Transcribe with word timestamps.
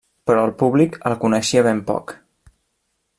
Però 0.29 0.45
el 0.47 0.53
públic 0.61 0.97
el 1.11 1.17
coneixia 1.25 1.63
ben 1.69 1.85
poc. 1.91 2.17